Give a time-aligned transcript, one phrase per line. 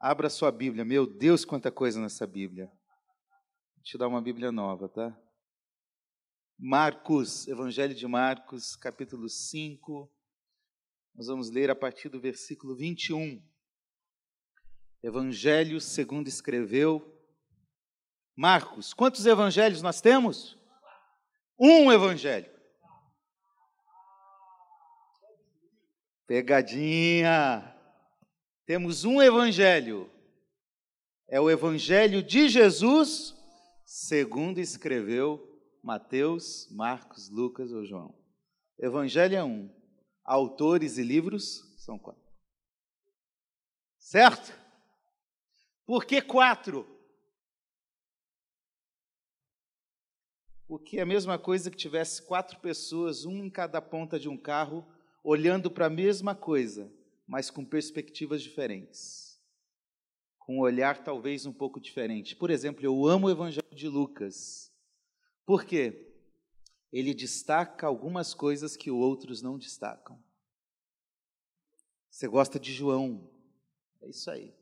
[0.00, 0.84] Abra sua Bíblia.
[0.84, 2.66] Meu Deus, quanta coisa nessa Bíblia.
[3.74, 5.18] Vou te dar uma Bíblia nova, tá?
[6.56, 10.08] Marcos, Evangelho de Marcos, capítulo 5.
[11.16, 13.42] Nós vamos ler a partir do versículo 21.
[15.02, 17.16] Evangelho segundo escreveu
[18.36, 18.94] Marcos.
[18.94, 20.56] Quantos evangelhos nós temos?
[21.58, 22.48] Um evangelho.
[26.24, 27.77] Pegadinha.
[28.68, 30.10] Temos um evangelho.
[31.26, 33.34] É o evangelho de Jesus,
[33.82, 35.42] segundo escreveu
[35.82, 38.14] Mateus, Marcos, Lucas ou João.
[38.78, 39.74] Evangelho é um.
[40.22, 42.30] Autores e livros são quatro.
[43.96, 44.52] Certo?
[45.86, 46.86] Por que quatro?
[50.66, 54.36] Porque é a mesma coisa que tivesse quatro pessoas, um em cada ponta de um
[54.36, 54.86] carro,
[55.24, 56.92] olhando para a mesma coisa,
[57.28, 59.38] mas com perspectivas diferentes.
[60.38, 62.34] Com um olhar talvez um pouco diferente.
[62.34, 64.72] Por exemplo, eu amo o Evangelho de Lucas.
[65.44, 66.10] Por quê?
[66.90, 70.18] Ele destaca algumas coisas que outros não destacam.
[72.10, 73.30] Você gosta de João.
[74.00, 74.54] É isso aí.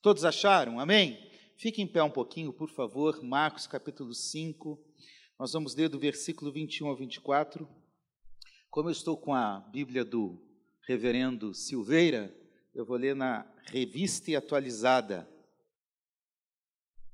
[0.00, 0.80] Todos acharam?
[0.80, 1.30] Amém?
[1.58, 3.22] Fique em pé um pouquinho, por favor.
[3.22, 4.82] Marcos capítulo 5.
[5.38, 7.68] Nós vamos ler do versículo 21 ao 24.
[8.70, 10.42] Como eu estou com a Bíblia do
[10.86, 12.34] reverendo Silveira,
[12.74, 15.28] eu vou ler na revista e atualizada.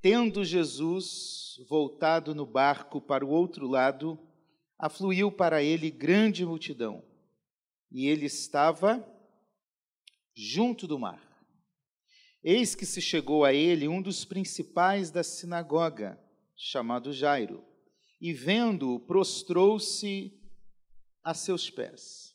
[0.01, 4.19] Tendo Jesus voltado no barco para o outro lado,
[4.77, 7.03] afluiu para ele grande multidão,
[7.91, 9.05] e ele estava
[10.35, 11.21] junto do mar.
[12.43, 16.19] Eis que se chegou a ele um dos principais da sinagoga,
[16.55, 17.63] chamado Jairo
[18.21, 20.31] e vendo-o, prostrou-se
[21.23, 22.30] a seus pés.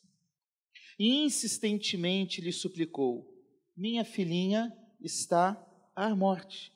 [0.97, 3.27] E insistentemente lhe suplicou:
[3.75, 5.61] Minha filhinha está
[5.95, 6.73] à morte.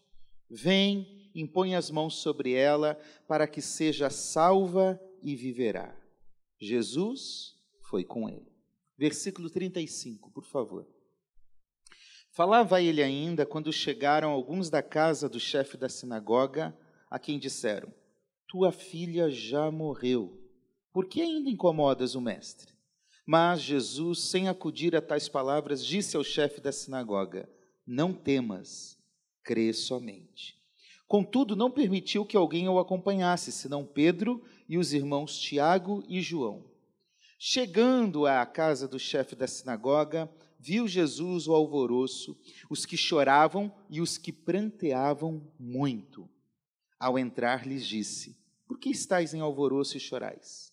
[0.50, 5.96] Vem, impõe as mãos sobre ela, para que seja salva e viverá.
[6.60, 7.56] Jesus
[7.90, 8.52] foi com ele.
[8.98, 10.88] Versículo 35, por favor.
[12.30, 16.78] Falava ele ainda quando chegaram alguns da casa do chefe da sinagoga,
[17.10, 17.94] a quem disseram:
[18.48, 20.38] tua filha já morreu.
[20.94, 22.71] Por que ainda incomodas o mestre?
[23.32, 27.50] Mas Jesus, sem acudir a tais palavras, disse ao chefe da sinagoga:
[27.88, 29.00] Não temas,
[29.42, 30.62] crê somente.
[31.08, 36.66] Contudo, não permitiu que alguém o acompanhasse, senão Pedro e os irmãos Tiago e João.
[37.40, 42.38] Chegando à casa do chefe da sinagoga, viu Jesus o alvoroço,
[42.70, 46.30] os que choravam e os que pranteavam muito.
[47.00, 48.36] Ao entrar, lhes disse:
[48.72, 50.71] por que estáis em alvoroço e chorais?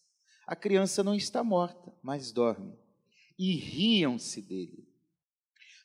[0.49, 2.73] A criança não está morta, mas dorme.
[3.39, 4.89] E riam-se dele.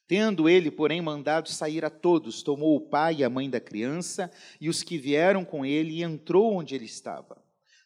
[0.07, 4.31] Tendo ele, porém, mandado sair a todos, tomou o pai e a mãe da criança
[4.61, 7.43] e os que vieram com ele e entrou onde ele estava.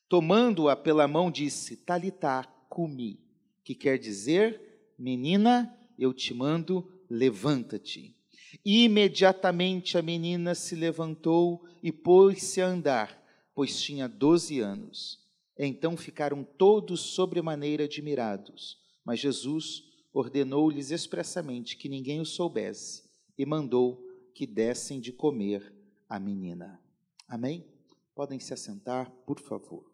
[0.08, 3.20] Tomando-a pela mão, disse: Talitá, cumi,
[3.64, 8.16] que quer dizer, menina, eu te mando, levanta-te.
[8.64, 13.28] Imediatamente a menina se levantou e pôs-se a andar
[13.58, 15.20] pois tinha doze anos.
[15.57, 24.06] Então ficaram todos sobremaneira admirados, mas Jesus ordenou-lhes expressamente que ninguém o soubesse e mandou
[24.34, 25.73] que dessem de comer
[26.07, 26.81] à menina.
[27.28, 27.68] Amém?
[28.13, 29.91] Podem se assentar, por favor.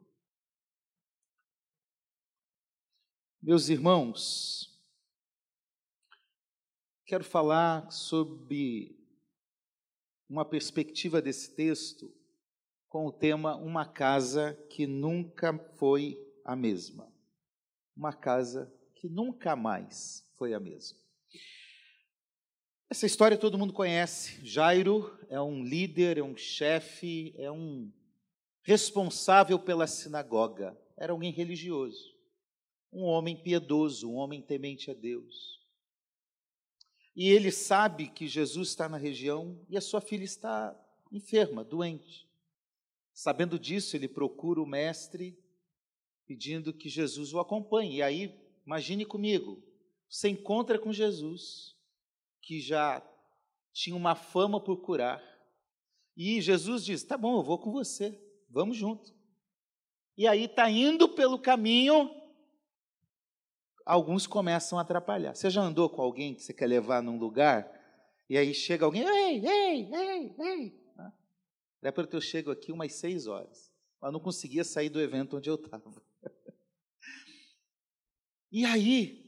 [3.41, 4.69] Meus irmãos,
[7.05, 8.97] quero falar sobre
[10.29, 12.09] uma perspectiva desse texto
[12.93, 16.15] com o tema Uma Casa que Nunca Foi
[16.45, 17.11] a Mesma.
[17.97, 20.99] Uma casa que nunca mais foi a mesma.
[22.87, 24.45] Essa história todo mundo conhece.
[24.45, 27.91] Jairo é um líder, é um chefe, é um
[28.61, 30.79] responsável pela sinagoga.
[30.95, 32.15] Era alguém religioso,
[32.91, 35.59] um homem piedoso, um homem temente a Deus.
[37.15, 40.79] E ele sabe que Jesus está na região e a sua filha está
[41.11, 42.31] enferma, doente.
[43.13, 45.37] Sabendo disso, ele procura o mestre
[46.25, 47.97] pedindo que Jesus o acompanhe.
[47.97, 49.61] E aí, imagine comigo,
[50.09, 51.75] você encontra com Jesus,
[52.41, 53.01] que já
[53.71, 55.21] tinha uma fama por curar,
[56.15, 58.19] e Jesus diz: Tá bom, eu vou com você,
[58.49, 59.13] vamos junto.
[60.15, 62.09] E aí está indo pelo caminho,
[63.85, 65.35] alguns começam a atrapalhar.
[65.35, 67.67] Você já andou com alguém que você quer levar num lugar,
[68.29, 70.82] e aí chega alguém, ei, ei, ei, ei,
[71.83, 73.69] Lembra que eu chego aqui umas seis horas,
[74.01, 76.01] mas não conseguia sair do evento onde eu estava.
[78.49, 79.21] E aí,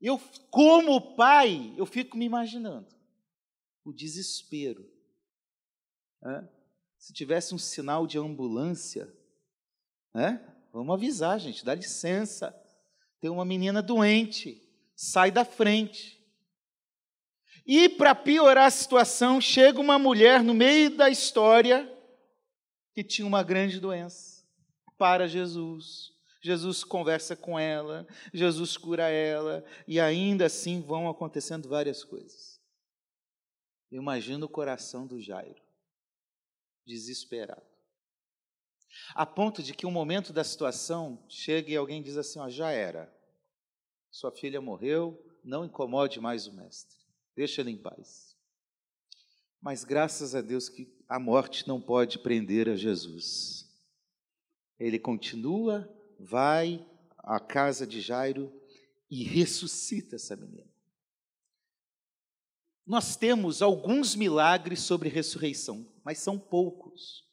[0.00, 2.86] eu, como pai, eu fico me imaginando.
[3.84, 4.88] o desespero.
[6.96, 9.12] Se tivesse um sinal de ambulância,
[10.72, 12.54] vamos avisar, gente, dá licença.
[13.18, 14.62] Tem uma menina doente,
[14.94, 16.23] sai da frente.
[17.66, 21.90] E para piorar a situação, chega uma mulher no meio da história
[22.92, 24.44] que tinha uma grande doença
[24.98, 26.12] para Jesus.
[26.42, 32.60] Jesus conversa com ela, Jesus cura ela, e ainda assim vão acontecendo várias coisas.
[33.90, 35.62] Eu imagino o coração do Jairo,
[36.86, 37.64] desesperado.
[39.14, 42.70] A ponto de que um momento da situação chega e alguém diz assim: ó, já
[42.70, 43.12] era.
[44.10, 47.03] Sua filha morreu, não incomode mais o mestre.
[47.36, 48.36] Deixa ele em paz.
[49.60, 53.66] Mas graças a Deus que a morte não pode prender a Jesus.
[54.78, 55.88] Ele continua,
[56.18, 56.84] vai
[57.18, 58.52] à casa de Jairo
[59.10, 60.70] e ressuscita essa menina.
[62.86, 67.24] Nós temos alguns milagres sobre ressurreição, mas são poucos.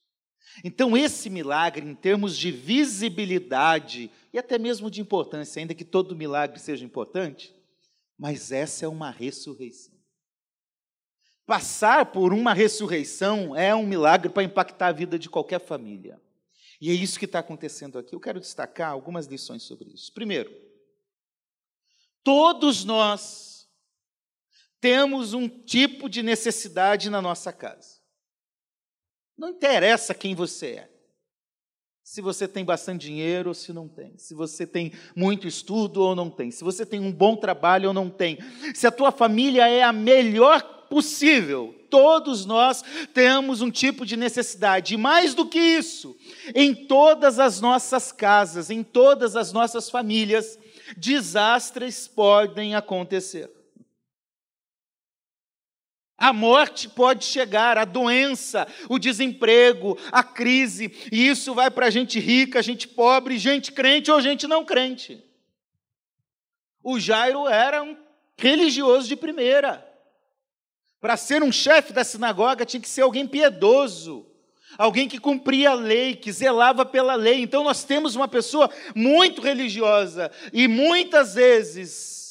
[0.63, 6.15] Então, esse milagre, em termos de visibilidade e até mesmo de importância, ainda que todo
[6.15, 7.53] milagre seja importante,
[8.17, 9.90] mas essa é uma ressurreição.
[11.45, 16.21] Passar por uma ressurreição é um milagre para impactar a vida de qualquer família.
[16.79, 18.15] E é isso que está acontecendo aqui.
[18.15, 20.11] Eu quero destacar algumas lições sobre isso.
[20.13, 20.51] Primeiro,
[22.23, 23.69] todos nós
[24.79, 27.99] temos um tipo de necessidade na nossa casa.
[29.37, 30.91] Não interessa quem você é
[32.11, 36.13] se você tem bastante dinheiro ou se não tem, se você tem muito estudo ou
[36.13, 38.37] não tem, se você tem um bom trabalho ou não tem,
[38.75, 41.73] se a tua família é a melhor possível.
[41.89, 42.83] Todos nós
[43.13, 46.17] temos um tipo de necessidade, e mais do que isso,
[46.53, 50.59] em todas as nossas casas, em todas as nossas famílias,
[50.97, 53.49] desastres podem acontecer.
[56.17, 62.19] A morte pode chegar, a doença, o desemprego, a crise, e isso vai para gente
[62.19, 65.23] rica, gente pobre, gente crente ou gente não crente.
[66.83, 67.95] O Jairo era um
[68.37, 69.90] religioso de primeira.
[71.01, 74.25] Para ser um chefe da sinagoga tinha que ser alguém piedoso,
[74.77, 77.41] alguém que cumpria a lei, que zelava pela lei.
[77.41, 82.21] Então nós temos uma pessoa muito religiosa e muitas vezes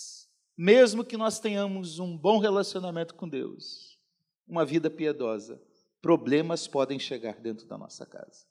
[0.61, 3.99] mesmo que nós tenhamos um bom relacionamento com Deus,
[4.47, 5.59] uma vida piedosa,
[6.03, 8.45] problemas podem chegar dentro da nossa casa.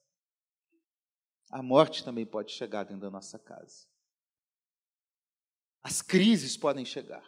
[1.51, 3.85] A morte também pode chegar dentro da nossa casa.
[5.83, 7.23] As crises podem chegar.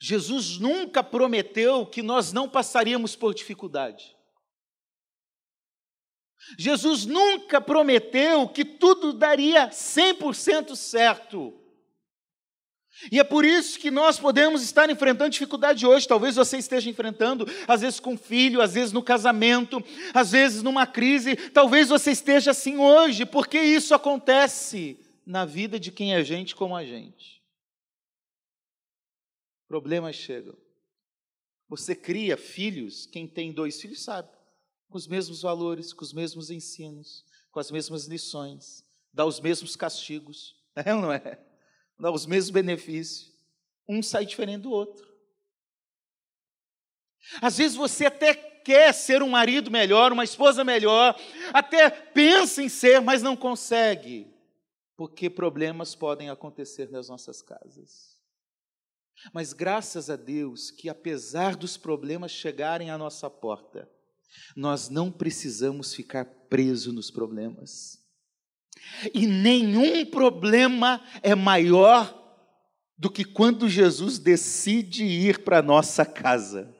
[0.00, 4.14] Jesus nunca prometeu que nós não passaríamos por dificuldade.
[6.58, 11.54] Jesus nunca prometeu que tudo daria 100% certo.
[13.10, 16.08] E é por isso que nós podemos estar enfrentando dificuldade hoje.
[16.08, 19.82] Talvez você esteja enfrentando, às vezes com filho, às vezes no casamento,
[20.14, 21.36] às vezes numa crise.
[21.36, 26.74] Talvez você esteja assim hoje, porque isso acontece na vida de quem é gente como
[26.74, 27.35] a gente.
[29.68, 30.56] Problemas chegam.
[31.68, 34.30] Você cria filhos, quem tem dois filhos sabe,
[34.88, 39.76] com os mesmos valores, com os mesmos ensinos, com as mesmas lições, dá os mesmos
[39.76, 40.54] castigos.
[40.84, 41.42] É ou não é?
[41.98, 43.32] dá os mesmos benefícios,
[43.88, 45.06] um sai diferente do outro.
[47.40, 51.18] Às vezes você até quer ser um marido melhor, uma esposa melhor,
[51.52, 54.30] até pensa em ser, mas não consegue,
[54.96, 58.15] porque problemas podem acontecer nas nossas casas.
[59.32, 63.88] Mas graças a Deus que, apesar dos problemas chegarem à nossa porta,
[64.54, 67.98] nós não precisamos ficar presos nos problemas.
[69.12, 72.14] E nenhum problema é maior
[72.98, 76.74] do que quando Jesus decide ir para nossa casa.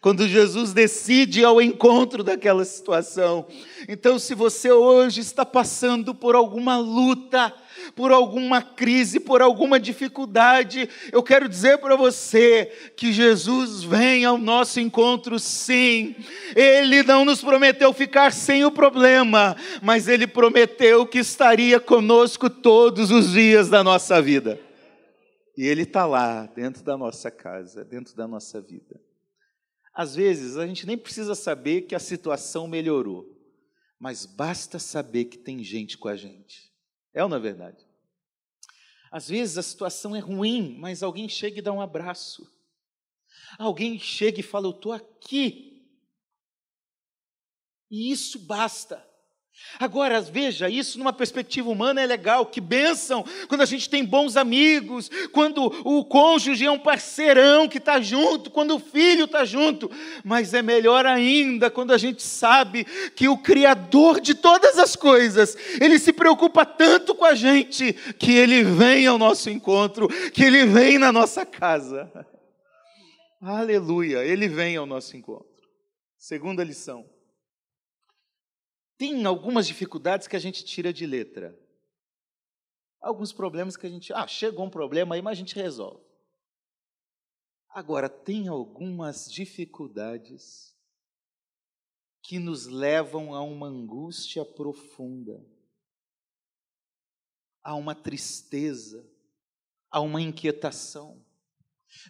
[0.00, 3.46] Quando Jesus decide ao encontro daquela situação.
[3.88, 7.54] Então, se você hoje está passando por alguma luta,
[7.98, 14.38] por alguma crise, por alguma dificuldade, eu quero dizer para você que Jesus vem ao
[14.38, 16.14] nosso encontro, sim.
[16.54, 23.10] Ele não nos prometeu ficar sem o problema, mas ele prometeu que estaria conosco todos
[23.10, 24.60] os dias da nossa vida.
[25.56, 29.00] E ele está lá, dentro da nossa casa, dentro da nossa vida.
[29.92, 33.26] Às vezes, a gente nem precisa saber que a situação melhorou,
[33.98, 36.68] mas basta saber que tem gente com a gente.
[37.12, 37.87] É ou não é verdade?
[39.10, 42.46] Às vezes a situação é ruim, mas alguém chega e dá um abraço.
[43.58, 45.86] Alguém chega e fala: Eu estou aqui.
[47.90, 49.07] E isso basta.
[49.78, 54.36] Agora, veja, isso numa perspectiva humana é legal, que bênção quando a gente tem bons
[54.36, 59.90] amigos, quando o cônjuge é um parceirão que está junto, quando o filho está junto,
[60.24, 62.84] mas é melhor ainda quando a gente sabe
[63.14, 68.32] que o Criador de todas as coisas, ele se preocupa tanto com a gente, que
[68.32, 72.10] ele vem ao nosso encontro, que ele vem na nossa casa.
[73.40, 75.46] Aleluia, ele vem ao nosso encontro.
[76.16, 77.04] Segunda lição.
[78.98, 81.56] Tem algumas dificuldades que a gente tira de letra.
[83.00, 86.04] Alguns problemas que a gente, ah, chegou um problema aí, mas a gente resolve.
[87.70, 90.76] Agora, tem algumas dificuldades
[92.22, 95.46] que nos levam a uma angústia profunda,
[97.62, 99.08] a uma tristeza,
[99.90, 101.24] a uma inquietação.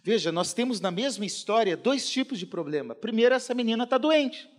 [0.03, 2.95] Veja, nós temos na mesma história dois tipos de problema.
[2.95, 4.49] Primeiro, essa menina está doente.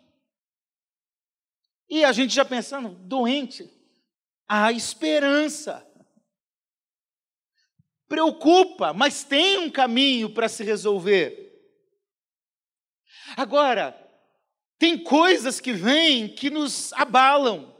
[1.90, 3.68] E a gente já pensando, doente,
[4.49, 5.85] há esperança.
[8.06, 11.50] Preocupa, mas tem um caminho para se resolver.
[13.37, 13.97] Agora,
[14.78, 17.76] tem coisas que vêm que nos abalam.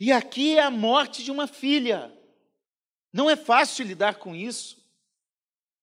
[0.00, 2.16] E aqui é a morte de uma filha.
[3.12, 4.78] Não é fácil lidar com isso.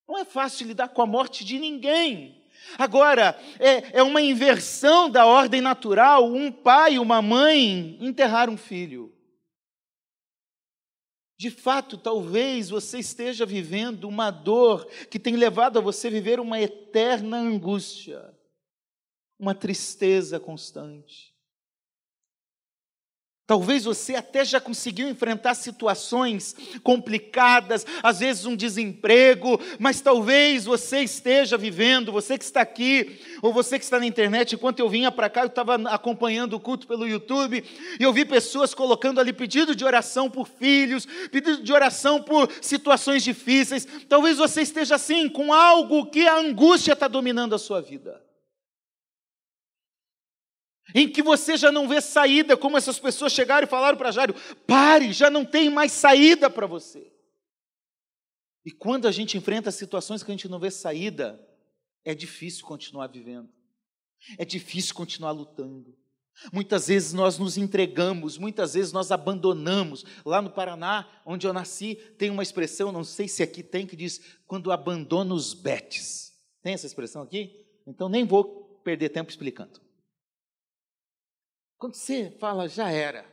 [0.08, 2.45] Não é fácil lidar com a morte de ninguém.
[2.78, 8.58] Agora, é, é uma inversão da ordem natural um pai e uma mãe enterrar um
[8.58, 9.14] filho.
[11.38, 16.60] De fato, talvez você esteja vivendo uma dor que tem levado a você viver uma
[16.62, 18.34] eterna angústia,
[19.38, 21.35] uma tristeza constante.
[23.48, 31.02] Talvez você até já conseguiu enfrentar situações complicadas, às vezes um desemprego, mas talvez você
[31.02, 35.12] esteja vivendo, você que está aqui, ou você que está na internet, enquanto eu vinha
[35.12, 37.64] para cá, eu estava acompanhando o culto pelo YouTube,
[38.00, 42.52] e eu vi pessoas colocando ali pedido de oração por filhos, pedido de oração por
[42.62, 43.88] situações difíceis.
[44.10, 48.25] Talvez você esteja assim, com algo que a angústia está dominando a sua vida
[50.94, 54.36] em que você já não vê saída, como essas pessoas chegaram e falaram para Jairo:
[54.68, 57.12] pare, já não tem mais saída para você.
[58.66, 61.40] E quando a gente enfrenta situações que a gente não vê saída,
[62.04, 63.50] é difícil continuar vivendo,
[64.38, 65.96] é difícil continuar lutando.
[66.52, 70.04] Muitas vezes nós nos entregamos, muitas vezes nós abandonamos.
[70.26, 73.96] Lá no Paraná, onde eu nasci, tem uma expressão, não sei se aqui tem, que
[73.96, 76.34] diz: quando abandona os betes.
[76.62, 77.66] Tem essa expressão aqui?
[77.88, 79.85] Então nem vou perder tempo explicando.
[81.86, 83.24] Quando você fala, já era.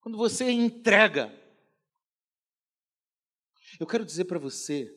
[0.00, 1.36] Quando você entrega.
[3.80, 4.88] Eu quero dizer para você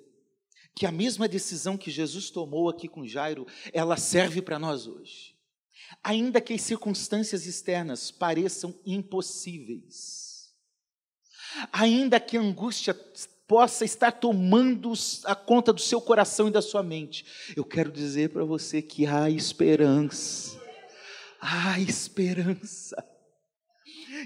[0.75, 5.35] que a mesma decisão que Jesus tomou aqui com Jairo, ela serve para nós hoje.
[6.03, 10.55] Ainda que as circunstâncias externas pareçam impossíveis,
[11.73, 12.93] ainda que a angústia
[13.51, 14.93] possa estar tomando
[15.25, 17.25] a conta do seu coração e da sua mente.
[17.53, 20.57] Eu quero dizer para você que há esperança.
[21.41, 22.95] Há esperança.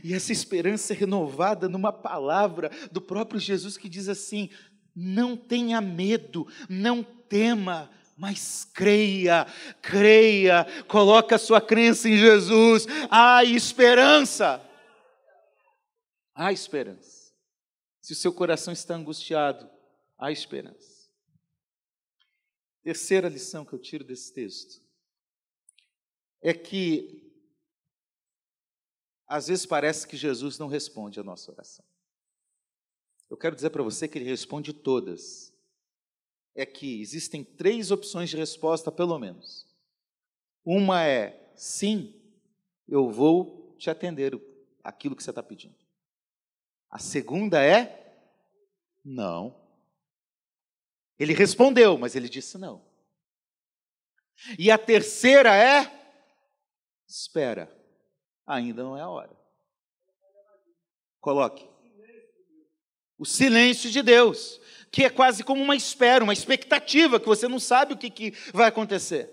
[0.03, 4.47] E essa esperança é renovada numa palavra do próprio Jesus que diz assim:
[4.95, 9.47] não tenha medo, não tema, mas creia,
[9.81, 12.85] creia, coloca a sua crença em Jesus.
[13.09, 14.61] Há esperança.
[16.35, 17.14] Há esperança.
[18.05, 19.67] Se o seu coração está angustiado,
[20.15, 21.09] há esperança.
[22.83, 24.79] Terceira lição que eu tiro desse texto
[26.39, 27.33] é que
[29.25, 31.83] às vezes parece que Jesus não responde a nossa oração.
[33.27, 35.51] Eu quero dizer para você que ele responde todas.
[36.53, 39.65] É que existem três opções de resposta, pelo menos.
[40.63, 42.13] Uma é sim,
[42.87, 44.39] eu vou te atender
[44.83, 45.84] aquilo que você está pedindo.
[46.95, 48.15] A segunda é
[49.03, 49.53] não.
[51.19, 52.85] Ele respondeu, mas ele disse não.
[54.57, 55.91] E a terceira é
[57.05, 57.69] espera.
[58.47, 59.35] Ainda não é a hora.
[61.19, 61.69] Coloque.
[63.17, 67.59] O silêncio de Deus, que é quase como uma espera, uma expectativa, que você não
[67.59, 69.29] sabe o que, que vai acontecer.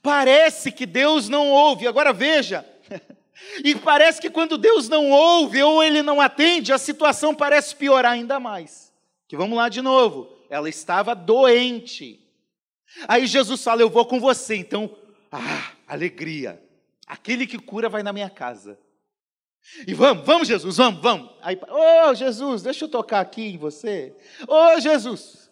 [0.00, 1.88] Parece que Deus não ouve.
[1.88, 2.64] Agora veja,
[3.64, 8.12] E parece que quando Deus não ouve ou ele não atende, a situação parece piorar
[8.12, 8.92] ainda mais.
[9.28, 10.36] Que vamos lá de novo.
[10.48, 12.20] Ela estava doente.
[13.08, 14.56] Aí Jesus fala: Eu vou com você.
[14.56, 14.96] Então,
[15.30, 16.62] ah, alegria.
[17.06, 18.78] Aquele que cura vai na minha casa.
[19.86, 21.30] E vamos, vamos, Jesus, vamos, vamos.
[21.42, 24.16] Aí, ô oh, Jesus, deixa eu tocar aqui em você.
[24.48, 25.50] Ô oh, Jesus.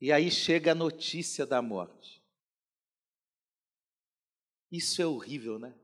[0.00, 2.22] E aí chega a notícia da morte.
[4.70, 5.74] Isso é horrível, né?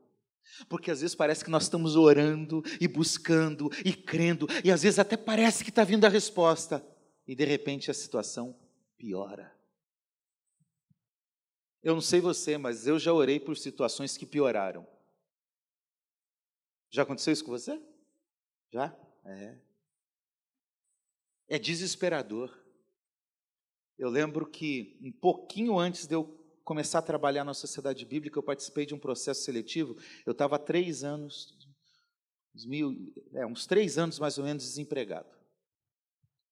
[0.67, 4.99] Porque às vezes parece que nós estamos orando e buscando e crendo, e às vezes
[4.99, 6.85] até parece que está vindo a resposta,
[7.27, 8.57] e de repente a situação
[8.97, 9.55] piora.
[11.83, 14.87] Eu não sei você, mas eu já orei por situações que pioraram.
[16.89, 17.81] Já aconteceu isso com você?
[18.71, 18.95] Já?
[19.25, 19.57] É.
[21.47, 22.55] É desesperador.
[23.97, 28.43] Eu lembro que um pouquinho antes de eu começar a trabalhar na sociedade bíblica, eu
[28.43, 29.97] participei de um processo seletivo.
[30.25, 31.57] Eu estava há três anos,
[32.55, 35.29] uns, mil, é, uns três anos mais ou menos desempregado.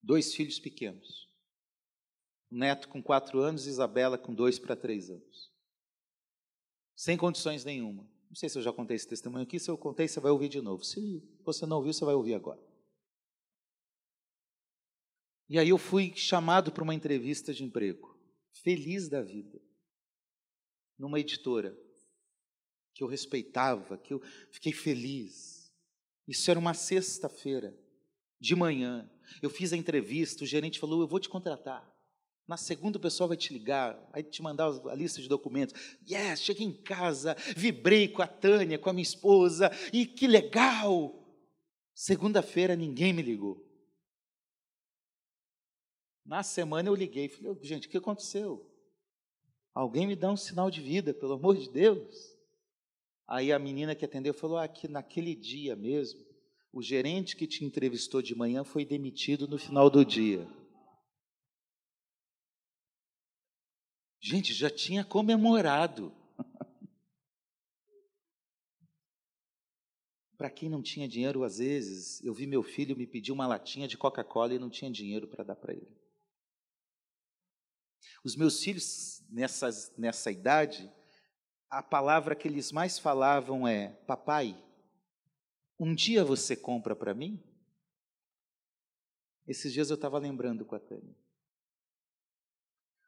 [0.02, 1.28] Dois filhos pequenos.
[2.50, 5.50] Um neto com quatro anos e Isabela com dois para três anos.
[6.96, 8.02] Sem condições nenhuma.
[8.28, 9.58] Não sei se eu já contei esse testemunho aqui.
[9.58, 10.84] Se eu contei, você vai ouvir de novo.
[10.84, 12.60] Se você não ouviu, você vai ouvir agora.
[15.50, 18.16] E aí eu fui chamado para uma entrevista de emprego,
[18.62, 19.59] feliz da vida,
[21.00, 21.76] numa editora
[22.94, 24.20] que eu respeitava, que eu
[24.52, 25.72] fiquei feliz.
[26.28, 27.74] Isso era uma sexta-feira,
[28.38, 29.10] de manhã.
[29.40, 31.90] Eu fiz a entrevista, o gerente falou: Eu vou te contratar.
[32.46, 35.74] Na segunda, o pessoal vai te ligar, vai te mandar a lista de documentos.
[36.08, 41.16] Yes, cheguei em casa, vibrei com a Tânia, com a minha esposa, e que legal!
[41.94, 43.64] Segunda-feira, ninguém me ligou.
[46.26, 48.69] Na semana eu liguei, falei, gente, o que aconteceu?
[49.74, 52.36] Alguém me dá um sinal de vida, pelo amor de Deus.
[53.26, 56.20] Aí a menina que atendeu falou: ah, que naquele dia mesmo,
[56.72, 60.46] o gerente que te entrevistou de manhã foi demitido no final do dia.
[64.20, 66.12] Gente, já tinha comemorado.
[70.40, 73.86] para quem não tinha dinheiro, às vezes, eu vi meu filho me pedir uma latinha
[73.86, 75.86] de Coca-Cola e não tinha dinheiro para dar para ele.
[78.24, 80.90] Os meus filhos, nessa, nessa idade,
[81.68, 84.56] a palavra que eles mais falavam é: Papai,
[85.78, 87.42] um dia você compra para mim?
[89.46, 91.14] Esses dias eu estava lembrando com a Tânia.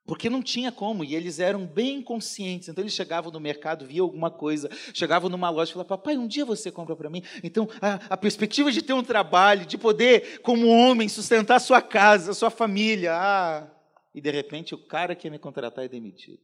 [0.05, 2.69] Porque não tinha como, e eles eram bem conscientes.
[2.69, 6.27] Então eles chegavam no mercado, via alguma coisa, chegavam numa loja e falavam: Papai, um
[6.27, 7.23] dia você compra para mim.
[7.43, 12.35] Então a, a, perspectiva de ter um trabalho, de poder, como homem, sustentar sua casa,
[12.35, 13.15] sua família.
[13.15, 13.72] Ah,
[14.15, 16.43] e de repente o cara que ia me contratar é demitido.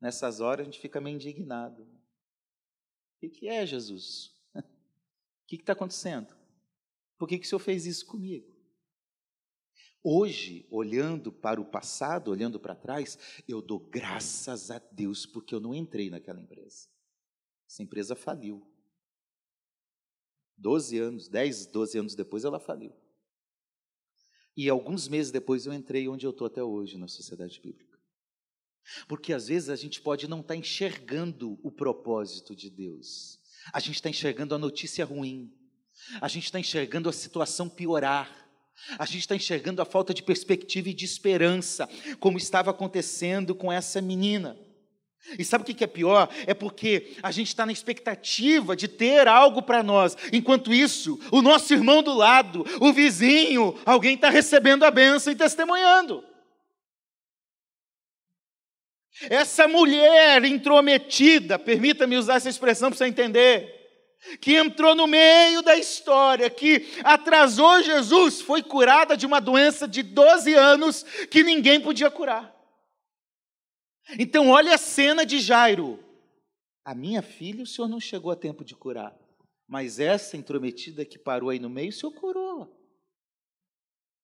[0.00, 1.82] Nessas horas a gente fica meio indignado.
[3.22, 4.32] O que, é, Jesus?
[4.54, 6.36] O que está acontecendo?
[7.16, 8.46] Por que, que o Senhor fez isso comigo?
[10.02, 15.60] Hoje, olhando para o passado, olhando para trás, eu dou graças a Deus porque eu
[15.60, 16.88] não entrei naquela empresa.
[17.68, 18.66] Essa empresa faliu.
[20.56, 22.92] Doze anos, dez, doze anos depois ela faliu.
[24.58, 27.96] E alguns meses depois eu entrei onde eu estou até hoje, na sociedade bíblica.
[29.06, 33.38] Porque às vezes a gente pode não estar tá enxergando o propósito de Deus.
[33.72, 35.54] A gente está enxergando a notícia ruim.
[36.20, 38.50] A gente está enxergando a situação piorar.
[38.98, 43.70] A gente está enxergando a falta de perspectiva e de esperança, como estava acontecendo com
[43.70, 44.58] essa menina.
[45.38, 46.28] E sabe o que é pior?
[46.46, 50.16] É porque a gente está na expectativa de ter algo para nós.
[50.32, 55.36] Enquanto isso, o nosso irmão do lado, o vizinho, alguém está recebendo a benção e
[55.36, 56.24] testemunhando.
[59.28, 63.76] Essa mulher intrometida, permita-me usar essa expressão para você entender
[64.40, 70.02] que entrou no meio da história, que atrasou Jesus, foi curada de uma doença de
[70.02, 72.57] 12 anos que ninguém podia curar.
[74.18, 75.98] Então, olha a cena de Jairo.
[76.84, 79.14] A minha filha, o senhor não chegou a tempo de curar,
[79.66, 82.74] mas essa intrometida que parou aí no meio, o senhor curou.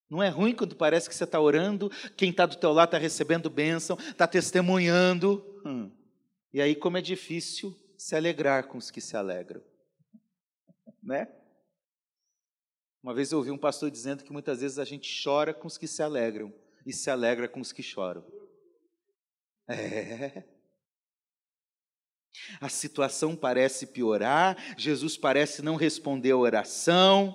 [0.09, 2.99] Não é ruim quando parece que você está orando, quem está do teu lado está
[2.99, 5.45] recebendo bênção, está testemunhando.
[5.67, 5.91] Hum.
[6.53, 9.63] E aí, como é difícil se alegrar com os que se alegram
[11.05, 11.29] né?
[13.03, 15.77] Uma vez eu ouvi um pastor dizendo que muitas vezes a gente chora com os
[15.77, 16.53] que se alegram
[16.87, 18.25] e se alegra com os que choram.
[19.77, 20.45] É.
[22.61, 27.35] A situação parece piorar, Jesus parece não responder a oração,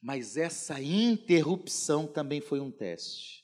[0.00, 3.42] mas essa interrupção também foi um teste.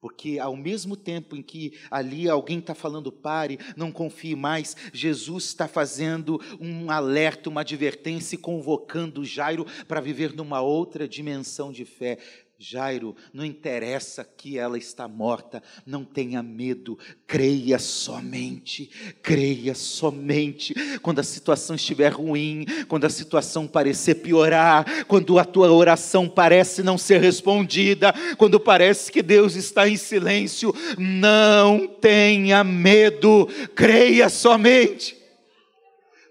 [0.00, 5.44] Porque ao mesmo tempo em que ali alguém está falando, pare, não confie mais, Jesus
[5.44, 12.18] está fazendo um alerta, uma advertência convocando Jairo para viver numa outra dimensão de fé.
[12.62, 18.90] Jairo, não interessa que ela está morta, não tenha medo, creia somente,
[19.22, 20.74] creia somente.
[21.00, 26.82] Quando a situação estiver ruim, quando a situação parecer piorar, quando a tua oração parece
[26.82, 35.19] não ser respondida, quando parece que Deus está em silêncio, não tenha medo, creia somente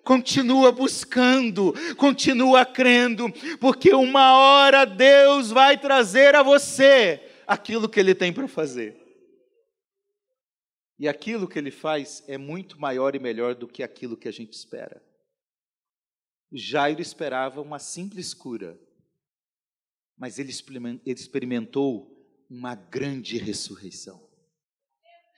[0.10, 8.16] continua buscando, continua crendo, porque uma hora Deus vai trazer a você aquilo que Ele
[8.16, 8.98] tem para fazer.
[10.98, 14.32] E aquilo que Ele faz é muito maior e melhor do que aquilo que a
[14.32, 15.00] gente espera.
[16.52, 18.80] Jairo esperava uma simples cura,
[20.18, 20.52] mas ele
[21.06, 22.12] experimentou
[22.50, 24.28] uma grande ressurreição.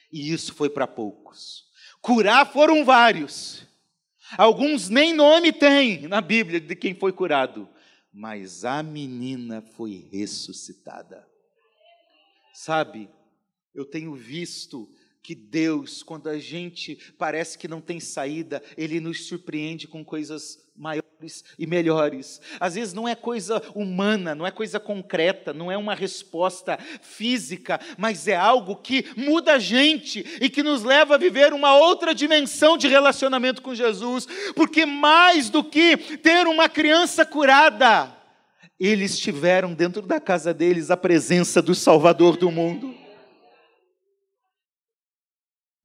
[0.10, 1.66] E isso foi para poucos.
[2.02, 3.70] Curar foram vários,
[4.38, 7.68] Alguns nem nome têm na Bíblia de quem foi curado,
[8.14, 11.28] mas a menina foi ressuscitada.
[12.54, 13.10] Sabe,
[13.74, 14.90] eu tenho visto
[15.24, 20.68] que Deus, quando a gente parece que não tem saída, Ele nos surpreende com coisas
[20.76, 22.42] maiores e melhores.
[22.60, 27.80] Às vezes não é coisa humana, não é coisa concreta, não é uma resposta física,
[27.98, 32.16] mas é algo que muda a gente e que nos leva a viver uma outra
[32.16, 38.12] dimensão de relacionamento com Jesus, porque mais do que ter uma criança curada,
[38.80, 43.01] eles tiveram dentro da casa deles a presença do Salvador do mundo.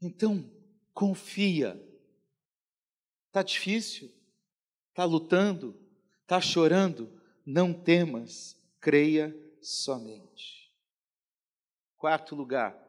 [0.07, 0.49] Então,
[0.95, 1.83] confia.
[3.27, 4.09] Está difícil?
[4.91, 5.77] Está lutando?
[6.23, 7.21] Está chorando?
[7.45, 10.73] Não temas, creia somente.
[11.97, 12.81] Quarto lugar.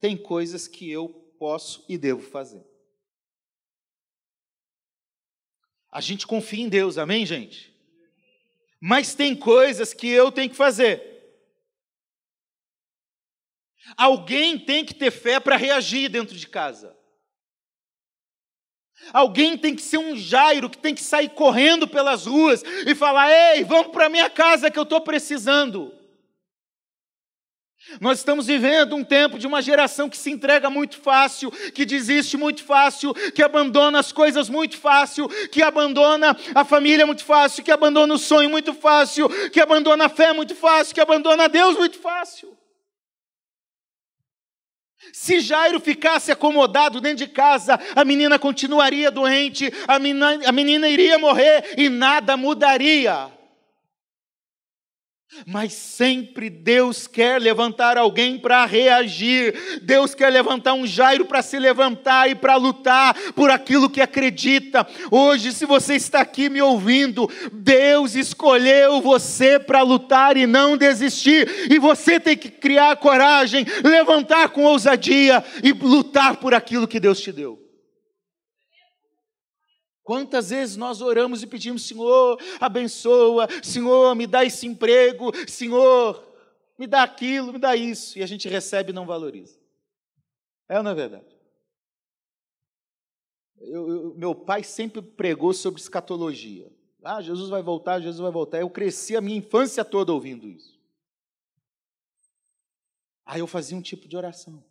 [0.00, 1.08] Tem coisas que eu
[1.38, 2.66] posso e devo fazer.
[5.88, 7.72] A gente confia em Deus, amém, gente?
[8.80, 11.13] Mas tem coisas que eu tenho que fazer.
[13.96, 16.96] Alguém tem que ter fé para reagir dentro de casa.
[19.12, 23.30] Alguém tem que ser um Jairo que tem que sair correndo pelas ruas e falar:
[23.30, 25.92] Ei, vamos para minha casa que eu estou precisando.
[28.00, 32.34] Nós estamos vivendo um tempo de uma geração que se entrega muito fácil, que desiste
[32.34, 37.70] muito fácil, que abandona as coisas muito fácil, que abandona a família muito fácil, que
[37.70, 41.98] abandona o sonho muito fácil, que abandona a fé muito fácil, que abandona Deus muito
[41.98, 42.56] fácil.
[45.12, 50.88] Se Jairo ficasse acomodado dentro de casa, a menina continuaria doente, a menina, a menina
[50.88, 53.33] iria morrer e nada mudaria.
[55.46, 59.80] Mas sempre Deus quer levantar alguém para reagir.
[59.82, 64.86] Deus quer levantar um Jairo para se levantar e para lutar por aquilo que acredita.
[65.10, 71.66] Hoje, se você está aqui me ouvindo, Deus escolheu você para lutar e não desistir.
[71.70, 77.20] E você tem que criar coragem, levantar com ousadia e lutar por aquilo que Deus
[77.20, 77.63] te deu.
[80.04, 86.22] Quantas vezes nós oramos e pedimos, Senhor, abençoa, Senhor, me dá esse emprego, Senhor,
[86.78, 89.58] me dá aquilo, me dá isso, e a gente recebe e não valoriza.
[90.68, 91.34] É ou não é verdade?
[93.56, 96.70] Eu, eu, meu pai sempre pregou sobre escatologia.
[97.02, 98.60] Ah, Jesus vai voltar, Jesus vai voltar.
[98.60, 100.78] Eu cresci a minha infância toda ouvindo isso.
[103.24, 104.62] Aí eu fazia um tipo de oração.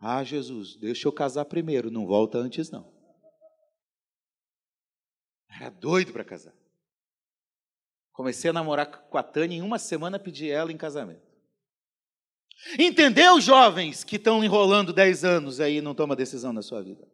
[0.00, 3.01] Ah, Jesus, deixa eu casar primeiro, não volta antes não.
[5.62, 6.52] Era doido para casar.
[8.10, 11.22] Comecei a namorar com a Tânia, em uma semana pedi ela em casamento.
[12.76, 17.08] Entendeu, jovens que estão enrolando 10 anos aí e não tomam decisão na sua vida?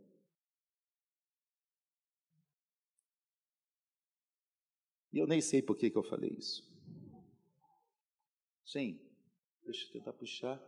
[5.13, 6.67] E eu nem sei por que, que eu falei isso.
[8.65, 8.99] Sim,
[9.63, 10.59] deixa eu tentar puxar.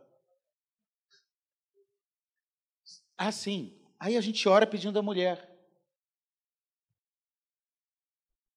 [3.17, 3.75] Ah, sim.
[3.99, 5.50] Aí a gente ora pedindo a mulher.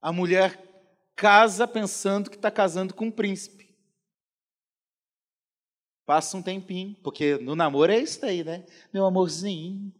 [0.04, 0.62] A mulher
[1.16, 3.74] casa pensando que está casando com um príncipe.
[6.04, 8.66] Passa um tempinho, porque no namoro é isso aí, né?
[8.92, 9.90] Meu amorzinho,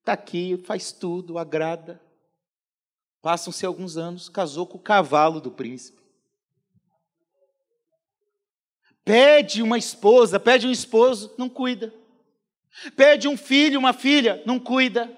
[0.00, 1.98] está aqui, faz tudo, agrada.
[3.22, 6.02] Passam-se alguns anos, casou com o cavalo do príncipe.
[9.02, 11.90] Pede uma esposa, pede um esposo, não cuida.
[12.94, 15.10] Pede um filho, uma filha, não cuida.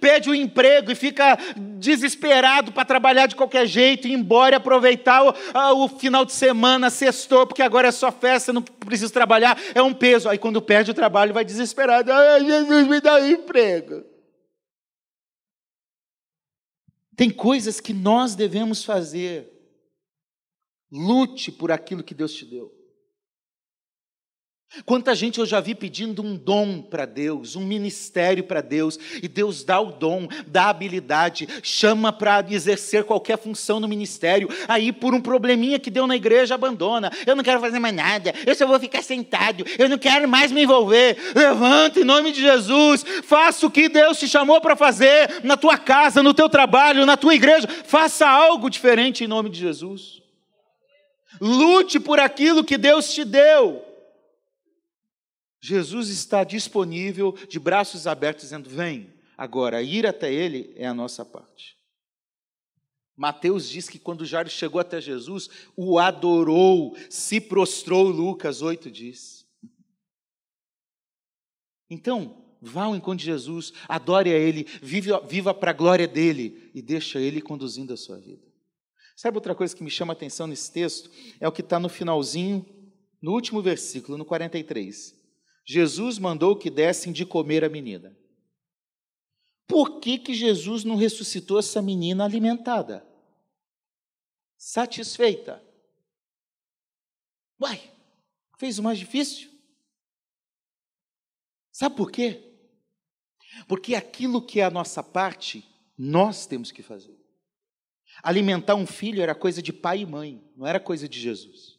[0.00, 4.58] Pede o um emprego e fica desesperado para trabalhar de qualquer jeito, ir embora e
[4.58, 9.56] aproveitar o, o, final de semana, sextou, porque agora é só festa, não preciso trabalhar,
[9.74, 10.28] é um peso.
[10.28, 12.12] Aí quando perde o trabalho, vai desesperado.
[12.12, 14.04] Ai, Jesus, me dá um emprego.
[17.14, 19.52] Tem coisas que nós devemos fazer
[20.90, 22.77] Lute por aquilo que Deus te deu.
[24.84, 29.26] Quanta gente eu já vi pedindo um dom para Deus, um ministério para Deus, e
[29.26, 34.92] Deus dá o dom, dá a habilidade, chama para exercer qualquer função no ministério, aí
[34.92, 37.10] por um probleminha que deu na igreja abandona.
[37.26, 40.52] Eu não quero fazer mais nada, eu só vou ficar sentado, eu não quero mais
[40.52, 41.16] me envolver.
[41.34, 45.78] Levanta em nome de Jesus, faça o que Deus te chamou para fazer na tua
[45.78, 50.20] casa, no teu trabalho, na tua igreja, faça algo diferente em nome de Jesus.
[51.40, 53.87] Lute por aquilo que Deus te deu.
[55.60, 59.12] Jesus está disponível, de braços abertos, dizendo: Vem.
[59.36, 61.78] Agora, ir até ele é a nossa parte.
[63.16, 69.44] Mateus diz que quando Jairo chegou até Jesus, o adorou, se prostrou, Lucas 8 diz.
[71.90, 76.70] Então, vá ao encontro de Jesus, adore a Ele, viva, viva para a glória dEle
[76.72, 78.46] e deixa Ele conduzindo a sua vida.
[79.16, 81.10] Sabe outra coisa que me chama a atenção nesse texto?
[81.40, 82.64] É o que está no finalzinho,
[83.20, 85.17] no último versículo, no 43.
[85.70, 88.16] Jesus mandou que dessem de comer a menina.
[89.66, 93.06] Por que, que Jesus não ressuscitou essa menina alimentada?
[94.56, 95.62] Satisfeita.
[97.60, 97.78] Uai,
[98.56, 99.50] fez o mais difícil?
[101.70, 102.42] Sabe por quê?
[103.68, 107.22] Porque aquilo que é a nossa parte, nós temos que fazer.
[108.22, 111.77] Alimentar um filho era coisa de pai e mãe, não era coisa de Jesus.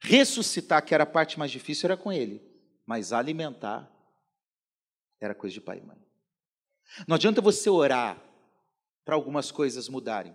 [0.00, 2.42] Ressuscitar, que era a parte mais difícil, era com ele.
[2.86, 3.90] Mas alimentar
[5.20, 5.98] era coisa de pai e mãe.
[7.06, 8.22] Não adianta você orar
[9.04, 10.34] para algumas coisas mudarem.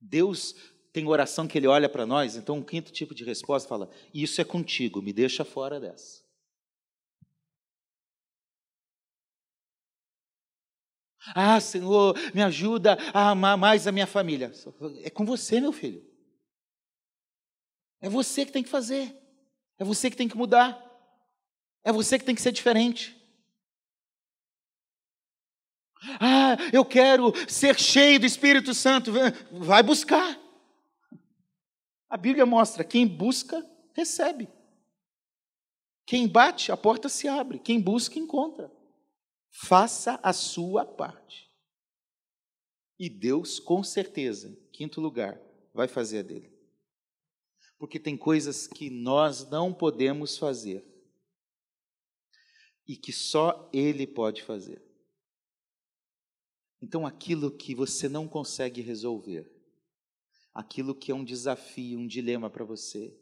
[0.00, 0.54] Deus
[0.92, 4.40] tem oração que ele olha para nós, então um quinto tipo de resposta fala: Isso
[4.40, 6.22] é contigo, me deixa fora dessa.
[11.34, 14.50] Ah, Senhor, me ajuda a amar mais a minha família.
[15.02, 16.09] É com você, meu filho.
[18.00, 19.14] É você que tem que fazer.
[19.78, 20.78] É você que tem que mudar.
[21.84, 23.16] É você que tem que ser diferente.
[26.18, 29.12] Ah, eu quero ser cheio do Espírito Santo.
[29.52, 30.40] Vai buscar.
[32.08, 34.48] A Bíblia mostra: quem busca, recebe.
[36.06, 37.58] Quem bate, a porta se abre.
[37.58, 38.72] Quem busca, encontra.
[39.50, 41.50] Faça a sua parte.
[42.98, 45.40] E Deus, com certeza, quinto lugar,
[45.72, 46.49] vai fazer a dele
[47.80, 50.84] porque tem coisas que nós não podemos fazer
[52.86, 54.84] e que só Ele pode fazer.
[56.82, 59.50] Então, aquilo que você não consegue resolver,
[60.52, 63.18] aquilo que é um desafio, um dilema para você,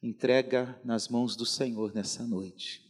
[0.00, 2.88] entrega nas mãos do Senhor nessa noite,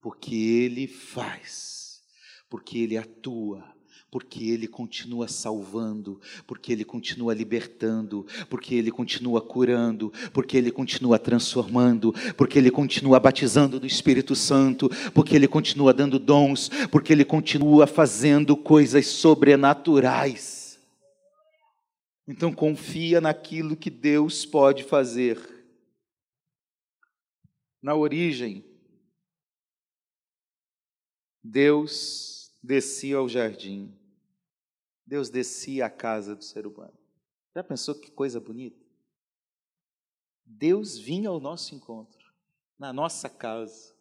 [0.00, 2.00] porque Ele faz,
[2.48, 3.71] porque Ele atua,
[4.12, 11.18] porque Ele continua salvando, porque Ele continua libertando, porque Ele continua curando, porque Ele continua
[11.18, 17.24] transformando, porque Ele continua batizando do Espírito Santo, porque Ele continua dando dons, porque Ele
[17.24, 20.78] continua fazendo coisas sobrenaturais.
[22.28, 25.40] Então confia naquilo que Deus pode fazer.
[27.82, 28.62] Na origem,
[31.42, 34.01] Deus descia ao jardim
[35.12, 36.98] Deus descia à casa do ser humano.
[37.54, 38.82] Já pensou que coisa bonita?
[40.42, 42.32] Deus vinha ao nosso encontro,
[42.78, 43.94] na nossa casa,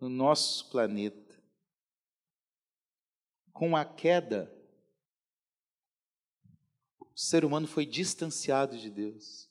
[0.00, 1.44] no nosso planeta.
[3.52, 4.50] Com a queda,
[6.98, 9.46] o ser humano foi distanciado de Deus.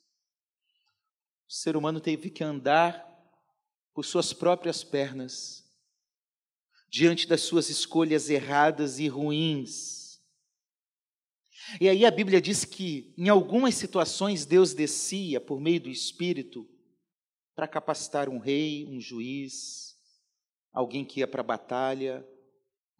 [1.47, 3.07] O ser humano teve que andar
[3.93, 5.71] por suas próprias pernas,
[6.89, 9.98] diante das suas escolhas erradas e ruins
[11.79, 16.67] e aí a Bíblia diz que em algumas situações Deus descia por meio do Espírito
[17.55, 19.97] para capacitar um rei, um juiz,
[20.71, 22.25] alguém que ia para a batalha,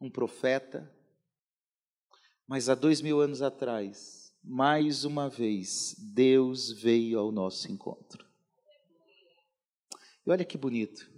[0.01, 0.93] um profeta.
[2.45, 8.25] Mas há dois mil anos atrás, mais uma vez, Deus veio ao nosso encontro.
[10.25, 11.10] E olha que bonito.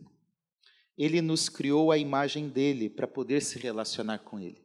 [0.97, 4.61] Ele nos criou a imagem dele para poder se relacionar com ele.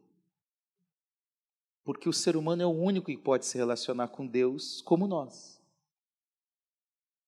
[1.87, 5.63] Porque o ser humano é o único que pode se relacionar com Deus como nós.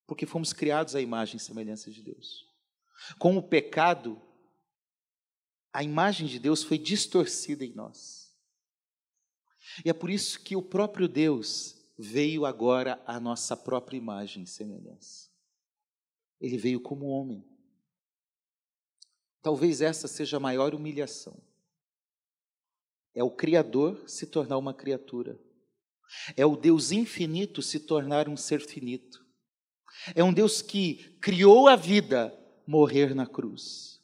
[0.04, 2.44] Porque fomos criados à imagem e semelhança de Deus.
[3.20, 4.20] Com o pecado,
[5.72, 8.36] a imagem de Deus foi distorcida em nós.
[9.84, 14.48] E é por isso que o próprio Deus veio agora à nossa própria imagem e
[14.48, 15.30] semelhança.
[16.40, 17.46] Ele veio como homem.
[19.40, 21.47] Talvez essa seja a maior humilhação
[23.18, 25.36] é o Criador se tornar uma criatura.
[26.36, 29.26] É o Deus infinito se tornar um ser finito.
[30.14, 32.32] É um Deus que criou a vida
[32.64, 34.00] morrer na cruz.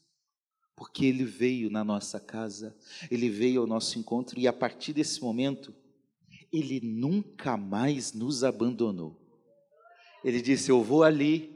[0.75, 2.77] Porque ele veio na nossa casa,
[3.09, 5.73] ele veio ao nosso encontro e a partir desse momento,
[6.53, 9.17] ele nunca mais nos abandonou.
[10.25, 11.54] Ele disse: Eu vou ali,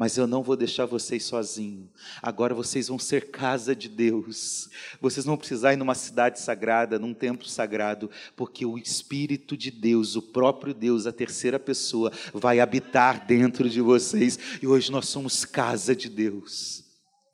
[0.00, 1.90] mas eu não vou deixar vocês sozinhos.
[2.22, 4.70] Agora vocês vão ser casa de Deus.
[4.98, 10.16] Vocês vão precisar ir numa cidade sagrada, num templo sagrado, porque o Espírito de Deus,
[10.16, 14.38] o próprio Deus, a terceira pessoa, vai habitar dentro de vocês.
[14.62, 16.82] E hoje nós somos casa de Deus.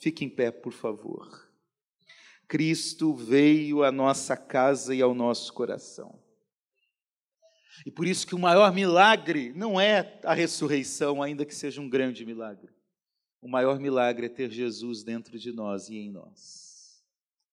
[0.00, 1.48] Fique em pé, por favor.
[2.48, 6.18] Cristo veio à nossa casa e ao nosso coração.
[7.84, 11.88] E por isso que o maior milagre não é a ressurreição, ainda que seja um
[11.88, 12.72] grande milagre.
[13.40, 16.65] O maior milagre é ter Jesus dentro de nós e em nós.